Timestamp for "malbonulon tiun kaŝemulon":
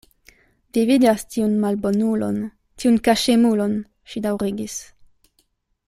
1.65-3.77